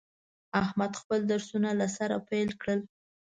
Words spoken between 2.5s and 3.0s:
کړل.